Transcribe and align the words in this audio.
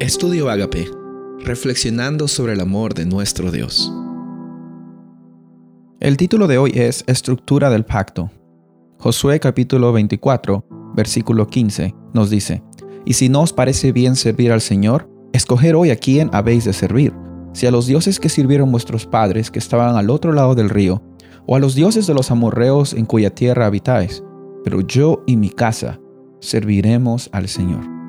Estudio 0.00 0.48
Agape, 0.48 0.90
reflexionando 1.40 2.26
sobre 2.26 2.54
el 2.54 2.60
amor 2.60 2.94
de 2.94 3.04
nuestro 3.04 3.50
Dios. 3.50 3.92
El 6.00 6.16
título 6.16 6.46
de 6.46 6.56
hoy 6.56 6.72
es 6.74 7.04
Estructura 7.06 7.68
del 7.68 7.84
Pacto. 7.84 8.30
Josué 8.98 9.40
capítulo 9.40 9.92
24, 9.92 10.64
versículo 10.94 11.46
15 11.46 11.94
nos 12.14 12.30
dice, 12.30 12.62
Y 13.04 13.12
si 13.12 13.28
no 13.28 13.42
os 13.42 13.52
parece 13.52 13.92
bien 13.92 14.16
servir 14.16 14.52
al 14.52 14.62
Señor, 14.62 15.06
escoger 15.34 15.76
hoy 15.76 15.90
a 15.90 15.96
quién 15.96 16.30
habéis 16.32 16.64
de 16.64 16.72
servir, 16.72 17.12
si 17.52 17.66
a 17.66 17.70
los 17.70 17.86
dioses 17.86 18.18
que 18.18 18.30
sirvieron 18.30 18.72
vuestros 18.72 19.04
padres 19.04 19.50
que 19.50 19.58
estaban 19.58 19.96
al 19.96 20.08
otro 20.08 20.32
lado 20.32 20.54
del 20.54 20.70
río, 20.70 21.02
o 21.46 21.56
a 21.56 21.58
los 21.58 21.74
dioses 21.74 22.06
de 22.06 22.14
los 22.14 22.30
amorreos 22.30 22.94
en 22.94 23.04
cuya 23.04 23.34
tierra 23.34 23.66
habitáis, 23.66 24.24
pero 24.64 24.80
yo 24.80 25.22
y 25.26 25.36
mi 25.36 25.50
casa 25.50 26.00
serviremos 26.40 27.28
al 27.34 27.48
Señor. 27.48 27.99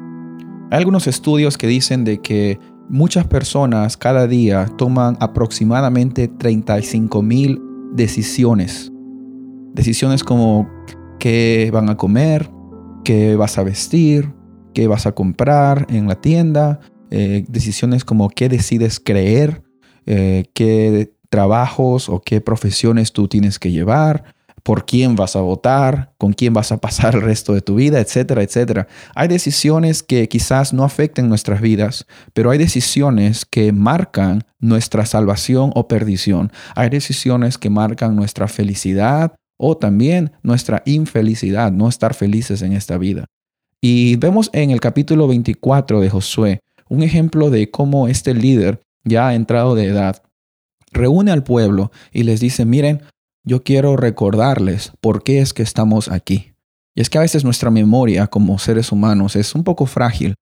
Hay 0.72 0.78
algunos 0.78 1.06
estudios 1.08 1.58
que 1.58 1.68
dicen 1.68 2.06
de 2.06 2.22
que 2.22 2.58
muchas 2.88 3.28
personas 3.28 3.98
cada 3.98 4.26
día 4.26 4.68
toman 4.78 5.18
aproximadamente 5.20 6.30
35 6.30 7.22
mil 7.22 7.62
decisiones. 7.92 8.90
Decisiones 9.74 10.24
como 10.24 10.70
qué 11.20 11.70
van 11.74 11.90
a 11.90 11.98
comer, 11.98 12.50
qué 13.04 13.36
vas 13.36 13.58
a 13.58 13.64
vestir, 13.64 14.34
qué 14.74 14.88
vas 14.88 15.06
a 15.06 15.12
comprar 15.12 15.88
en 15.90 16.08
la 16.08 16.16
tienda, 16.16 16.80
eh, 17.10 17.44
decisiones 17.50 18.06
como 18.06 18.30
qué 18.30 18.48
decides 18.48 19.02
creer, 19.02 19.64
eh, 20.06 20.46
qué 20.54 21.12
trabajos 21.30 22.08
o 22.08 22.22
qué 22.22 22.40
profesiones 22.40 23.12
tú 23.12 23.28
tienes 23.28 23.60
que 23.60 23.72
llevar, 23.72 24.24
por 24.64 24.86
quién 24.86 25.16
vas 25.16 25.36
a 25.36 25.42
votar, 25.42 26.14
con 26.18 26.34
quién 26.34 26.54
vas 26.54 26.72
a 26.72 26.78
pasar 26.78 27.16
el 27.16 27.22
resto 27.22 27.54
de 27.54 27.62
tu 27.62 27.76
vida, 27.76 28.00
etcétera, 28.00 28.44
etcétera. 28.44 28.88
Hay 29.16 29.28
decisiones 29.28 30.04
que 30.04 30.28
quizás 30.28 30.74
no 30.74 30.84
afecten 30.84 31.30
nuestras 31.30 31.62
vidas, 31.62 32.06
pero 32.34 32.52
hay 32.52 32.58
decisiones 32.58 33.46
que 33.46 33.72
marcan 33.72 34.44
nuestra 34.60 35.06
salvación 35.06 35.72
o 35.76 35.88
perdición. 35.88 36.52
Hay 36.76 36.90
decisiones 36.90 37.58
que 37.58 37.70
marcan 37.70 38.16
nuestra 38.16 38.48
felicidad 38.48 39.34
o 39.58 39.78
también 39.78 40.32
nuestra 40.44 40.82
infelicidad, 40.86 41.72
no 41.72 41.88
estar 41.88 42.14
felices 42.14 42.62
en 42.62 42.74
esta 42.74 42.98
vida. 42.98 43.26
Y 43.80 44.16
vemos 44.18 44.50
en 44.54 44.72
el 44.72 44.80
capítulo 44.80 45.28
24 45.28 46.02
de 46.02 46.10
Josué 46.10 46.60
un 46.90 47.04
ejemplo 47.04 47.50
de 47.50 47.72
cómo 47.72 48.08
este 48.08 48.34
líder, 48.34 48.82
ya 49.04 49.34
entrado 49.34 49.76
de 49.76 49.86
edad, 49.86 50.22
reúne 50.92 51.32
al 51.32 51.44
pueblo 51.44 51.92
y 52.12 52.24
les 52.24 52.42
dice, 52.42 52.66
miren, 52.66 53.02
yo 53.44 53.64
quiero 53.64 53.98
recordarles 53.98 54.92
por 55.02 55.24
qué 55.24 55.40
es 55.40 55.54
que 55.54 55.64
estamos 55.64 56.10
aquí. 56.10 56.54
Y 56.94 57.02
es 57.02 57.10
que 57.10 57.18
a 57.18 57.22
veces 57.22 57.44
nuestra 57.44 57.72
memoria 57.72 58.28
como 58.28 58.60
seres 58.60 58.92
humanos 58.92 59.36
es 59.36 59.56
un 59.56 59.64
poco 59.64 59.86
frágil. 59.86 60.36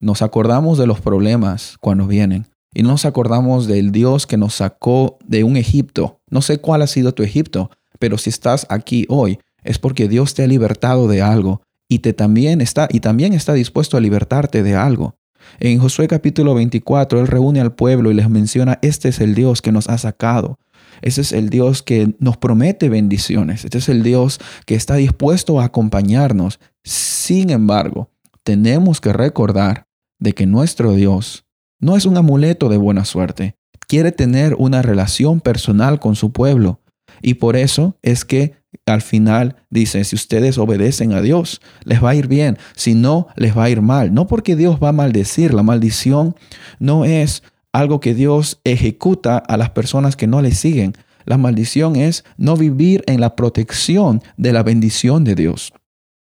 Nos 0.00 0.22
acordamos 0.22 0.76
de 0.76 0.86
los 0.86 1.00
problemas 1.00 1.76
cuando 1.80 2.06
vienen 2.06 2.46
y 2.74 2.82
no 2.82 2.90
nos 2.90 3.04
acordamos 3.04 3.66
del 3.66 3.92
Dios 3.92 4.26
que 4.26 4.36
nos 4.36 4.54
sacó 4.54 5.18
de 5.24 5.44
un 5.44 5.56
Egipto. 5.56 6.20
No 6.28 6.42
sé 6.42 6.58
cuál 6.58 6.82
ha 6.82 6.86
sido 6.86 7.14
tu 7.14 7.22
Egipto, 7.22 7.70
pero 7.98 8.18
si 8.18 8.30
estás 8.30 8.66
aquí 8.68 9.06
hoy 9.08 9.38
es 9.62 9.78
porque 9.78 10.08
Dios 10.08 10.34
te 10.34 10.42
ha 10.42 10.46
libertado 10.46 11.08
de 11.08 11.22
algo 11.22 11.62
y 11.88 12.00
te 12.00 12.12
también 12.12 12.60
está 12.60 12.88
y 12.90 13.00
también 13.00 13.32
está 13.32 13.54
dispuesto 13.54 13.96
a 13.96 14.00
libertarte 14.00 14.62
de 14.62 14.74
algo. 14.74 15.16
En 15.60 15.78
Josué 15.78 16.08
capítulo 16.08 16.54
24 16.54 17.20
él 17.20 17.26
reúne 17.26 17.60
al 17.60 17.74
pueblo 17.74 18.10
y 18.10 18.14
les 18.14 18.28
menciona, 18.28 18.78
"Este 18.82 19.10
es 19.10 19.20
el 19.20 19.34
Dios 19.34 19.62
que 19.62 19.72
nos 19.72 19.88
ha 19.88 19.96
sacado 19.96 20.58
ese 21.04 21.20
es 21.20 21.32
el 21.32 21.50
Dios 21.50 21.82
que 21.82 22.14
nos 22.18 22.38
promete 22.38 22.88
bendiciones. 22.88 23.66
Este 23.66 23.76
es 23.76 23.90
el 23.90 24.02
Dios 24.02 24.40
que 24.64 24.74
está 24.74 24.94
dispuesto 24.94 25.60
a 25.60 25.64
acompañarnos. 25.66 26.60
Sin 26.82 27.50
embargo, 27.50 28.10
tenemos 28.42 29.02
que 29.02 29.12
recordar 29.12 29.86
de 30.18 30.32
que 30.32 30.46
nuestro 30.46 30.94
Dios 30.94 31.44
no 31.78 31.94
es 31.94 32.06
un 32.06 32.16
amuleto 32.16 32.70
de 32.70 32.78
buena 32.78 33.04
suerte. 33.04 33.54
Quiere 33.86 34.12
tener 34.12 34.54
una 34.58 34.80
relación 34.80 35.42
personal 35.42 36.00
con 36.00 36.16
su 36.16 36.32
pueblo. 36.32 36.80
Y 37.20 37.34
por 37.34 37.56
eso 37.56 37.98
es 38.00 38.24
que 38.24 38.54
al 38.86 39.02
final 39.02 39.56
dice, 39.68 40.04
si 40.04 40.16
ustedes 40.16 40.56
obedecen 40.56 41.12
a 41.12 41.20
Dios, 41.20 41.60
les 41.84 42.02
va 42.02 42.10
a 42.10 42.14
ir 42.14 42.28
bien. 42.28 42.56
Si 42.76 42.94
no, 42.94 43.28
les 43.36 43.54
va 43.54 43.64
a 43.64 43.70
ir 43.70 43.82
mal. 43.82 44.14
No 44.14 44.26
porque 44.26 44.56
Dios 44.56 44.78
va 44.82 44.88
a 44.88 44.92
maldecir. 44.92 45.52
La 45.52 45.62
maldición 45.62 46.34
no 46.78 47.04
es 47.04 47.42
algo 47.74 47.98
que 47.98 48.14
Dios 48.14 48.60
ejecuta 48.62 49.36
a 49.36 49.56
las 49.56 49.70
personas 49.70 50.14
que 50.14 50.28
no 50.28 50.40
le 50.40 50.52
siguen. 50.52 50.94
La 51.24 51.38
maldición 51.38 51.96
es 51.96 52.24
no 52.36 52.56
vivir 52.56 53.02
en 53.08 53.20
la 53.20 53.34
protección 53.34 54.22
de 54.36 54.52
la 54.52 54.62
bendición 54.62 55.24
de 55.24 55.34
Dios. 55.34 55.72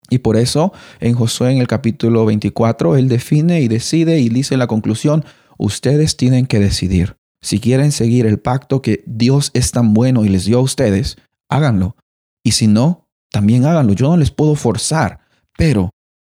Y 0.09 0.19
por 0.19 0.37
eso 0.37 0.73
en 0.99 1.13
Josué 1.13 1.51
en 1.51 1.59
el 1.59 1.67
capítulo 1.67 2.25
24, 2.25 2.97
él 2.97 3.09
define 3.09 3.61
y 3.61 3.67
decide 3.67 4.19
y 4.19 4.29
dice 4.29 4.57
la 4.57 4.65
conclusión, 4.65 5.23
ustedes 5.59 6.17
tienen 6.17 6.47
que 6.47 6.59
decidir. 6.59 7.15
Si 7.43 7.59
quieren 7.59 7.91
seguir 7.91 8.25
el 8.25 8.39
pacto 8.39 8.81
que 8.81 9.03
Dios 9.05 9.51
es 9.53 9.69
tan 9.69 9.93
bueno 9.93 10.25
y 10.25 10.29
les 10.29 10.45
dio 10.45 10.57
a 10.57 10.63
ustedes, 10.63 11.17
háganlo. 11.47 11.95
Y 12.43 12.53
si 12.53 12.65
no, 12.65 13.07
también 13.29 13.65
háganlo. 13.65 13.93
Yo 13.93 14.09
no 14.09 14.17
les 14.17 14.31
puedo 14.31 14.55
forzar, 14.55 15.19
pero 15.55 15.91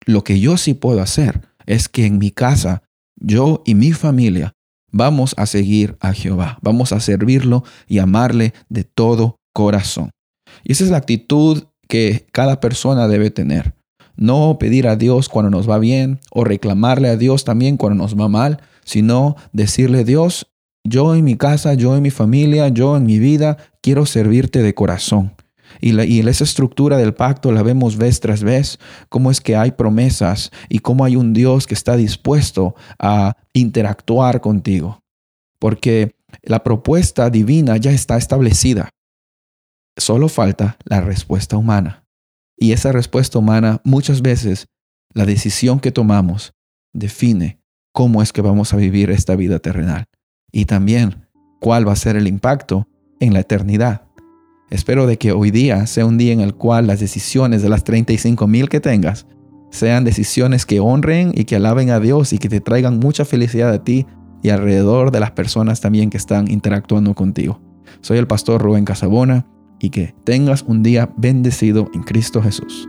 lo 0.05 0.25
que 0.25 0.41
yo 0.41 0.57
sí 0.57 0.75
puedo 0.75 1.01
hacer 1.01 1.43
es 1.65 1.89
que 1.89 2.07
en 2.07 2.19
mi 2.19 2.33
casa, 2.33 2.83
yo 3.15 3.63
y 3.65 3.77
mi 3.77 3.93
familia 3.93 4.56
Vamos 4.97 5.35
a 5.37 5.45
seguir 5.45 5.99
a 6.01 6.15
Jehová, 6.15 6.59
vamos 6.63 6.91
a 6.93 7.01
servirlo 7.01 7.65
y 7.87 7.99
amarle 7.99 8.55
de 8.71 8.85
todo 8.85 9.37
corazón. 9.53 10.09
Y 10.65 10.73
esa 10.73 10.85
es 10.85 10.91
la 10.91 10.97
actitud 10.97 11.65
que 11.87 12.27
cada 12.33 12.61
persona 12.61 13.07
debe 13.07 13.31
tener. 13.31 13.75
No 14.17 14.57
pedir 14.59 14.89
a 14.89 14.97
Dios 14.97 15.29
cuando 15.29 15.51
nos 15.51 15.69
va 15.69 15.79
bien 15.79 16.21
o 16.31 16.45
reclamarle 16.45 17.11
a 17.11 17.19
Dios 17.19 17.45
también 17.45 17.77
cuando 17.77 18.03
nos 18.03 18.19
va 18.19 18.29
mal, 18.29 18.63
sino 18.85 19.37
decirle, 19.53 20.03
Dios, 20.03 20.47
yo 20.83 21.15
en 21.15 21.25
mi 21.25 21.37
casa, 21.37 21.75
yo 21.75 21.95
en 21.95 22.03
mi 22.03 22.11
familia, 22.11 22.69
yo 22.69 22.97
en 22.97 23.05
mi 23.05 23.19
vida, 23.19 23.59
quiero 23.83 24.07
servirte 24.07 24.63
de 24.63 24.75
corazón. 24.75 25.36
Y, 25.81 25.93
la, 25.93 26.05
esa 26.05 26.45
estructura 26.45 26.97
del 26.97 27.15
pacto 27.15 27.53
la 27.53 27.63
vemos 27.63 27.97
vez 27.97 28.21
tras 28.21 28.43
vez, 28.43 28.79
cómo 29.09 29.31
es 29.31 29.41
que 29.41 29.57
hay 29.57 29.73
promesas 29.73 30.51
y 30.69 30.81
cómo 30.81 31.05
hay 31.05 31.17
un 31.17 31.33
Dios 31.33 31.67
que 31.67 31.75
está 31.75 31.97
dispuesto 31.97 32.75
a 32.99 33.37
interactuar 33.53 34.41
contigo. 34.41 35.01
Porque 35.59 36.17
la 36.43 36.63
propuesta 36.63 37.31
divina 37.31 37.77
ya 37.77 37.93
está 37.93 38.17
establecida. 38.17 38.91
Solo 39.97 40.29
falta 40.29 40.77
la 40.85 41.01
respuesta 41.01 41.57
humana. 41.57 42.05
Y 42.59 42.73
esa 42.73 42.93
respuesta 42.93 43.39
humana 43.39 43.81
muchas 43.85 44.23
veces, 44.23 44.67
la 45.13 45.27
decisión 45.27 45.81
que 45.81 45.93
tomamos, 45.93 46.55
define 46.93 47.61
cómo 47.93 48.23
es 48.23 48.33
que 48.33 48.43
vamos 48.43 48.73
a 48.73 48.77
vivir 48.77 49.11
esta 49.11 49.37
vida 49.37 49.59
terrenal. 49.59 50.07
Y 50.53 50.67
también 50.67 51.29
cuál 51.61 51.87
va 51.87 51.93
a 51.93 51.97
ser 51.97 52.17
el 52.17 52.27
impacto 52.27 52.89
en 53.21 53.33
la 53.33 53.41
eternidad. 53.41 54.06
Espero 54.69 55.07
de 55.07 55.17
que 55.17 55.31
hoy 55.31 55.53
día 55.53 55.87
sea 55.87 56.07
un 56.07 56.19
día 56.19 56.33
en 56.33 56.41
el 56.41 56.55
cual 56.55 56.89
las 56.89 56.99
decisiones 56.99 57.63
de 57.63 57.69
las 57.69 57.85
35 57.85 58.49
mil 58.49 58.69
que 58.69 58.81
tengas 58.81 59.27
sean 59.71 60.05
decisiones 60.05 60.67
que 60.67 60.81
honren 60.81 61.33
y 61.35 61.45
que 61.45 61.57
alaben 61.57 61.91
a 61.91 62.01
Dios 62.01 62.33
y 62.33 62.39
que 62.39 62.49
te 62.49 62.61
traigan 62.61 62.99
mucha 62.99 63.25
felicidad 63.25 63.73
a 63.73 63.85
ti 63.85 64.07
y 64.43 64.51
alrededor 64.51 65.13
de 65.13 65.21
las 65.21 65.31
personas 65.33 65.81
también 65.81 66.11
que 66.11 66.17
están 66.17 66.51
interactuando 66.51 67.15
contigo. 67.15 67.61
Soy 68.01 68.19
el 68.19 68.27
pastor 68.27 68.61
Rubén 68.61 68.85
Casabona 68.85 69.47
y 69.79 69.91
que 69.91 70.15
tengas 70.25 70.63
un 70.63 70.83
día 70.83 71.11
bendecido 71.17 71.89
en 71.95 72.03
Cristo 72.03 72.43
Jesús. 72.43 72.89